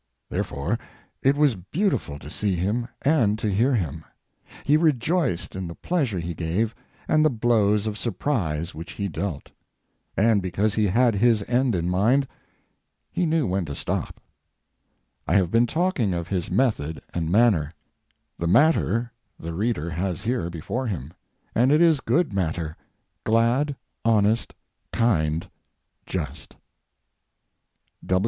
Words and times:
Therefore, 0.31 0.79
it 1.21 1.35
was 1.35 1.55
beautiful 1.55 2.17
to 2.17 2.27
see 2.31 2.55
him 2.55 2.87
and 3.03 3.37
to 3.37 3.53
hear 3.53 3.75
him; 3.75 4.03
he 4.65 4.75
rejoiced 4.75 5.55
in 5.55 5.67
the 5.67 5.75
pleasure 5.75 6.17
he 6.17 6.33
gave 6.33 6.73
and 7.07 7.23
the 7.23 7.29
blows 7.29 7.85
of 7.85 7.99
surprise 7.99 8.73
which 8.73 8.93
he 8.93 9.07
dealt; 9.07 9.51
and 10.17 10.41
because 10.41 10.73
he 10.73 10.87
had 10.87 11.13
his 11.13 11.43
end 11.47 11.75
in 11.75 11.87
mind, 11.87 12.27
he 13.11 13.27
knew 13.27 13.45
when 13.45 13.63
to 13.65 13.75
stop. 13.75 14.19
I 15.27 15.35
have 15.35 15.51
been 15.51 15.67
talking 15.67 16.15
of 16.15 16.29
his 16.29 16.49
method 16.49 17.03
and 17.13 17.31
manner; 17.31 17.71
the 18.37 18.47
matter 18.47 19.11
the 19.39 19.53
reader 19.53 19.91
has 19.91 20.23
here 20.23 20.49
before 20.49 20.87
him; 20.87 21.13
and 21.53 21.71
it 21.71 21.79
is 21.79 22.01
good 22.01 22.33
matter, 22.33 22.75
glad, 23.23 23.75
honest, 24.03 24.55
kind, 24.91 25.47
just. 26.07 26.57